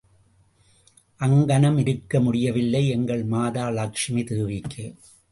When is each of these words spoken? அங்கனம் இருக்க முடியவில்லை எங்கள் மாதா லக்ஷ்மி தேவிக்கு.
அங்கனம் 1.19 1.77
இருக்க 1.77 2.19
முடியவில்லை 2.19 2.89
எங்கள் 2.89 3.23
மாதா 3.23 3.69
லக்ஷ்மி 3.69 4.23
தேவிக்கு. 4.23 4.85